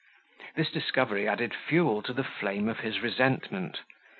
[0.55, 3.81] This discovery added fuel to the flame of his resentment.